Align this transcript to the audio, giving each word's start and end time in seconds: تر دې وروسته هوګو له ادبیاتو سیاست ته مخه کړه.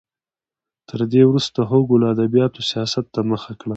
تر 0.89 0.99
دې 1.11 1.21
وروسته 1.29 1.59
هوګو 1.69 1.95
له 2.01 2.07
ادبیاتو 2.13 2.59
سیاست 2.71 3.05
ته 3.13 3.21
مخه 3.31 3.51
کړه. 3.61 3.69